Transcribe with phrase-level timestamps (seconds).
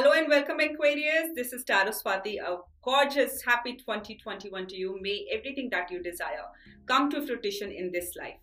[0.00, 1.30] Hello and welcome Aquarius.
[1.34, 2.36] This is Tarot Swati.
[2.40, 4.96] A gorgeous, happy 2021 to you.
[5.00, 6.44] May everything that you desire
[6.86, 8.38] come to fruition in this life,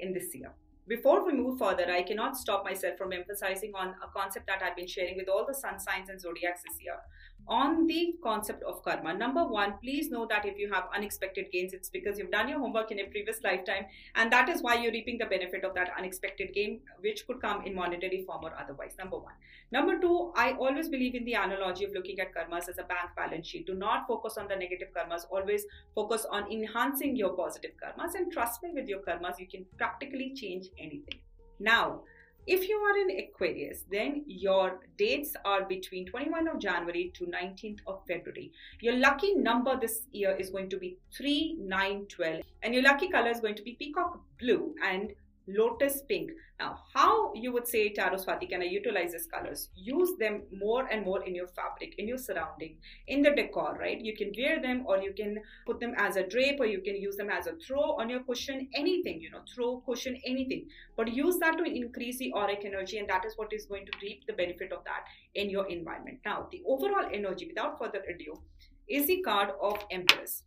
[0.00, 0.54] in this year.
[0.86, 4.76] Before we move further, I cannot stop myself from emphasizing on a concept that I've
[4.76, 6.98] been sharing with all the sun signs and zodiacs this year
[7.46, 9.12] on the concept of karma.
[9.12, 12.58] Number one, please know that if you have unexpected gains, it's because you've done your
[12.58, 15.90] homework in a previous lifetime, and that is why you're reaping the benefit of that
[15.98, 18.94] unexpected gain, which could come in monetary form or otherwise.
[18.98, 19.34] Number one.
[19.72, 23.10] Number two, I always believe in the analogy of looking at karmas as a bank
[23.16, 23.66] balance sheet.
[23.66, 25.64] Do not focus on the negative karmas, always
[25.94, 30.32] focus on enhancing your positive karmas, and trust me, with your karmas, you can practically
[30.34, 31.20] change anything.
[31.58, 32.00] Now,
[32.46, 37.78] if you are in Aquarius, then your dates are between 21 of January to 19th
[37.86, 38.52] of February.
[38.80, 42.42] Your lucky number this year is going to be 3, 9, 12.
[42.62, 45.12] And your lucky color is going to be peacock blue and
[45.46, 46.30] lotus pink.
[46.58, 49.68] Now, how you would say Tarot Swati can I utilize these colors?
[49.74, 52.76] Use them more and more in your fabric, in your surrounding,
[53.08, 54.00] in the decor, right?
[54.00, 56.96] You can wear them or you can put them as a drape or you can
[56.96, 60.66] use them as a throw on your cushion, anything, you know, throw, cushion, anything.
[60.96, 63.92] But use that to increase the auric energy and that is what is going to
[64.00, 66.20] reap the benefit of that in your environment.
[66.24, 68.40] Now, the overall energy, without further ado,
[68.88, 70.44] is the card of Empress.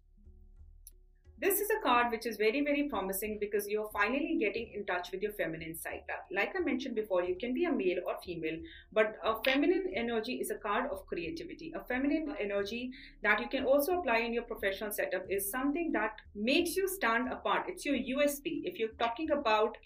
[1.40, 5.12] This is a card which is very, very promising because you're finally getting in touch
[5.12, 6.02] with your feminine side.
[6.32, 8.58] Like I mentioned before, you can be a male or female,
[8.92, 11.72] but a feminine energy is a card of creativity.
[11.76, 16.16] A feminine energy that you can also apply in your professional setup is something that
[16.34, 17.66] makes you stand apart.
[17.68, 18.64] It's your USP.
[18.64, 19.78] If you're talking about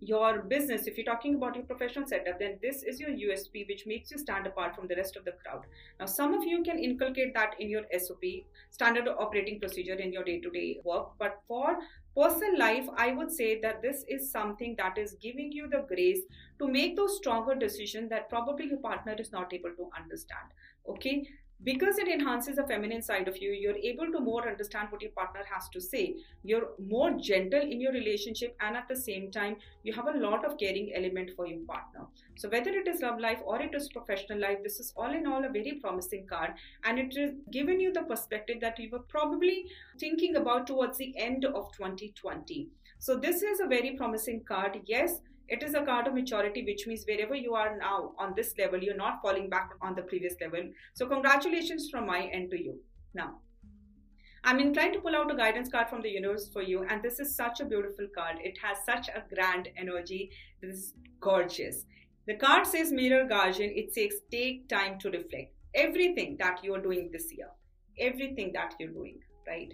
[0.00, 3.86] your business, if you're talking about your professional setup, then this is your USP, which
[3.86, 5.64] makes you stand apart from the rest of the crowd.
[5.98, 8.22] Now, some of you can inculcate that in your SOP,
[8.70, 11.10] standard operating procedure in your day to day work.
[11.18, 11.78] But for
[12.16, 16.20] personal life, I would say that this is something that is giving you the grace
[16.58, 20.48] to make those stronger decisions that probably your partner is not able to understand.
[20.88, 21.28] Okay,
[21.64, 25.10] because it enhances the feminine side of you you're able to more understand what your
[25.12, 26.14] partner has to say.
[26.42, 30.44] You're more gentle in your relationship and at the same time you have a lot
[30.44, 32.06] of caring element for your partner.
[32.36, 35.26] So whether it is love life or it is professional life this is all in
[35.26, 36.52] all a very promising card.
[36.84, 39.66] And it is given you the perspective that you were probably
[39.98, 42.68] thinking about towards the end of 2020
[42.98, 44.80] so this is a very promising card.
[44.86, 48.52] Yes it is a card of maturity, which means wherever you are now on this
[48.58, 50.62] level, you're not falling back on the previous level.
[50.94, 52.78] So, congratulations from my end to you.
[53.14, 53.38] Now,
[54.44, 57.18] I'm inclined to pull out a guidance card from the universe for you, and this
[57.18, 58.36] is such a beautiful card.
[58.42, 60.30] It has such a grand energy.
[60.60, 61.86] This is gorgeous.
[62.26, 63.72] The card says Mirror Guardian.
[63.74, 65.54] It says take time to reflect.
[65.74, 67.48] Everything that you're doing this year,
[67.98, 69.72] everything that you're doing, right?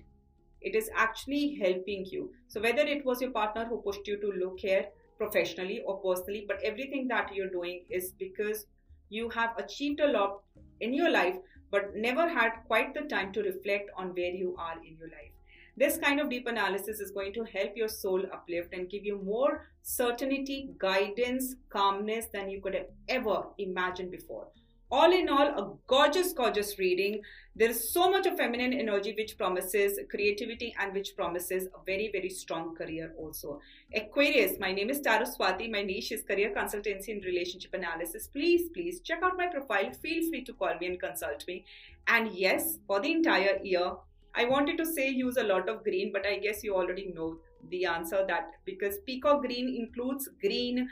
[0.60, 2.30] It is actually helping you.
[2.46, 4.86] So, whether it was your partner who pushed you to look here,
[5.18, 8.66] professionally or personally, but everything that you're doing is because
[9.08, 10.42] you have achieved a lot
[10.80, 11.36] in your life,
[11.70, 15.30] but never had quite the time to reflect on where you are in your life.
[15.76, 19.20] This kind of deep analysis is going to help your soul uplift and give you
[19.22, 24.46] more certainty, guidance, calmness than you could have ever imagined before
[24.94, 27.20] all in all, a gorgeous, gorgeous reading.
[27.56, 32.10] There is so much of feminine energy which promises creativity and which promises a very,
[32.12, 33.60] very strong career also.
[33.92, 35.68] Aquarius, my name is Tarot Swati.
[35.68, 38.28] My niche is career consultancy and relationship analysis.
[38.28, 39.90] Please, please check out my profile.
[40.00, 41.64] Feel free to call me and consult me.
[42.06, 43.94] And yes, for the entire year,
[44.36, 47.38] I wanted to say use a lot of green, but I guess you already know
[47.70, 50.88] the answer that because peacock green includes green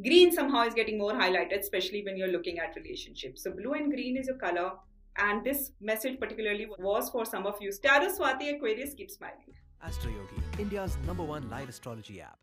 [0.00, 3.42] green somehow is getting more highlighted especially when you're looking at relationships.
[3.42, 4.72] So blue and green is a color
[5.16, 7.72] and this message particularly was for some of you.
[7.82, 9.52] Tarot Swati Aquarius keep smiling.
[9.86, 12.30] Astroyogi, India's number one live astrology app.